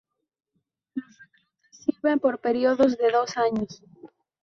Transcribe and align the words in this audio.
Los 0.95 1.05
reclutas 1.05 1.77
sirven 1.85 2.17
por 2.19 2.39
periodos 2.39 2.97
de 2.97 3.11
dos 3.11 3.37
años. 3.37 3.83